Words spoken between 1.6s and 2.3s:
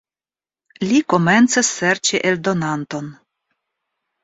serĉi